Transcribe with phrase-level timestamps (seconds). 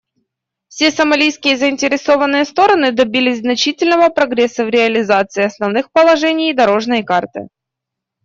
[0.67, 7.49] Все сомалийские заинтересованные стороны добились значительного прогресса в реализации основных положений «дорожной карты».